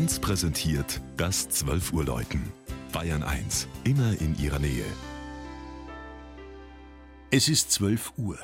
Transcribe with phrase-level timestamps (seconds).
[0.00, 2.40] 1 präsentiert das 12 Uhr Läuten.
[2.90, 4.86] Bayern 1, immer in ihrer Nähe.
[7.30, 8.38] Es ist 12 Uhr.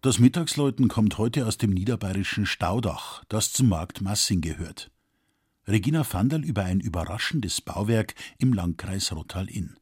[0.00, 4.90] Das Mittagsläuten kommt heute aus dem niederbayerischen Staudach, das zum Markt Massing gehört.
[5.66, 9.76] Regina Vandal über ein überraschendes Bauwerk im Landkreis Rottal-Inn.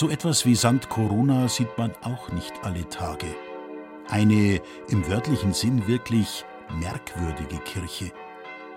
[0.00, 0.88] So etwas wie St.
[0.88, 3.26] Corona sieht man auch nicht alle Tage.
[4.08, 8.10] Eine im wörtlichen Sinn wirklich merkwürdige Kirche.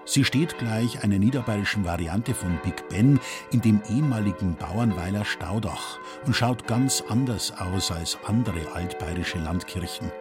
[0.04, 3.22] Sie steht gleich einer niederbayerischen Variante von Big Ben
[3.54, 10.12] in dem ehemaligen Bauernweiler Staudach und schaut ganz anders aus als andere altbayerische Landkirchen.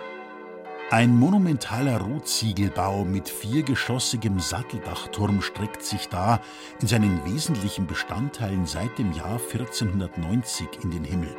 [0.92, 6.38] Ein monumentaler Rotziegelbau mit viergeschossigem Satteldachturm streckt sich da
[6.82, 11.34] in seinen wesentlichen Bestandteilen seit dem Jahr 1490 in den Himmel.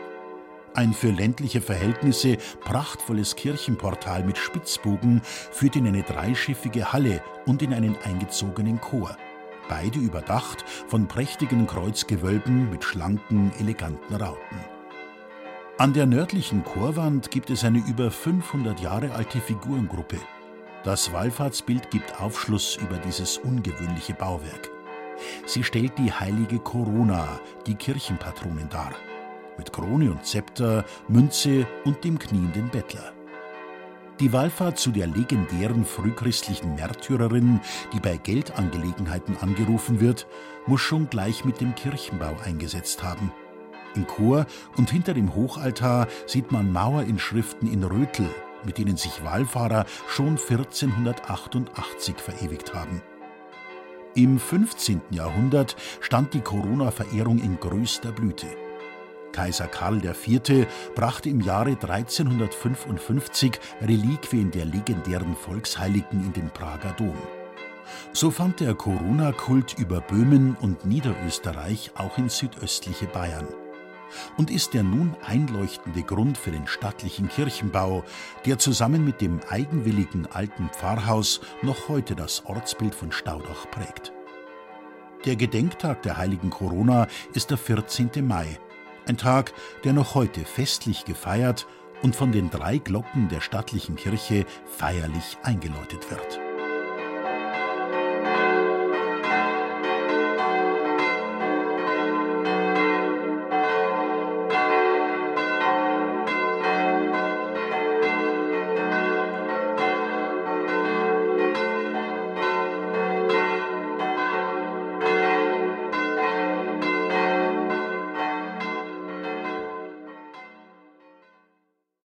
[0.74, 7.76] Ein für ländliche Verhältnisse prachtvolles Kirchenportal mit Spitzbogen führt in eine dreischiffige Halle und in
[7.76, 9.16] einen eingezogenen Chor.
[9.70, 14.73] Beide überdacht von prächtigen Kreuzgewölben mit schlanken, eleganten Rauten.
[15.84, 20.16] An der nördlichen Chorwand gibt es eine über 500 Jahre alte Figurengruppe.
[20.86, 24.72] Das Wallfahrtsbild gibt Aufschluss über dieses ungewöhnliche Bauwerk.
[25.46, 27.28] Sie stellt die heilige Corona,
[27.68, 28.94] die Kirchenpatronin dar,
[29.58, 33.12] mit Krone und Zepter, Münze und dem knienden Bettler.
[34.22, 37.60] Die Wallfahrt zu der legendären frühchristlichen Märtyrerin,
[37.92, 40.28] die bei Geldangelegenheiten angerufen wird,
[40.66, 43.34] muss schon gleich mit dem Kirchenbau eingesetzt haben.
[43.96, 44.46] Im Chor
[44.78, 48.30] und hinter dem Hochaltar sieht man Mauerinschriften in Rötel,
[48.66, 53.02] mit denen sich Wallfahrer schon 1488 verewigt haben.
[54.16, 55.02] Im 15.
[55.10, 58.48] Jahrhundert stand die Corona-Verehrung in größter Blüte.
[59.32, 60.68] Kaiser Karl IV.
[60.94, 67.18] brachte im Jahre 1355 Reliquien der legendären Volksheiligen in den Prager Dom.
[68.12, 73.48] So fand der Corona-Kult über Böhmen und Niederösterreich auch in südöstliche Bayern
[74.38, 78.04] und ist der nun einleuchtende Grund für den stattlichen Kirchenbau,
[78.46, 84.14] der zusammen mit dem eigenwilligen alten Pfarrhaus noch heute das Ortsbild von Staudach prägt.
[85.26, 88.10] Der Gedenktag der heiligen Corona ist der 14.
[88.28, 88.60] Mai,
[89.08, 89.54] ein Tag,
[89.84, 91.66] der noch heute festlich gefeiert
[92.02, 96.53] und von den drei Glocken der stattlichen Kirche feierlich eingeläutet wird.